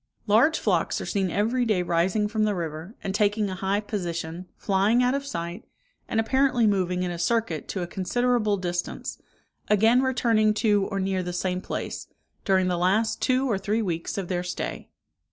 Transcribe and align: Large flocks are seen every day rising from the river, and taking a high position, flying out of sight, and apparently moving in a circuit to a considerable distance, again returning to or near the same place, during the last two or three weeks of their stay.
Large 0.25 0.57
flocks 0.57 0.99
are 0.99 1.05
seen 1.05 1.29
every 1.29 1.63
day 1.63 1.83
rising 1.83 2.27
from 2.27 2.43
the 2.43 2.55
river, 2.55 2.95
and 3.03 3.13
taking 3.13 3.51
a 3.51 3.53
high 3.53 3.81
position, 3.81 4.47
flying 4.57 5.03
out 5.03 5.13
of 5.13 5.27
sight, 5.27 5.63
and 6.07 6.19
apparently 6.19 6.65
moving 6.65 7.03
in 7.03 7.11
a 7.11 7.19
circuit 7.19 7.67
to 7.67 7.83
a 7.83 7.85
considerable 7.85 8.57
distance, 8.57 9.19
again 9.67 10.01
returning 10.01 10.55
to 10.55 10.85
or 10.87 10.99
near 10.99 11.21
the 11.21 11.33
same 11.33 11.61
place, 11.61 12.07
during 12.45 12.67
the 12.67 12.79
last 12.79 13.21
two 13.21 13.47
or 13.47 13.59
three 13.59 13.83
weeks 13.83 14.17
of 14.17 14.27
their 14.27 14.41
stay. 14.41 14.89